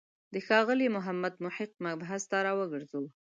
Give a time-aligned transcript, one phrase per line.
[0.33, 3.03] د ښاغلي محمد محق مبحث ته راوګرځو.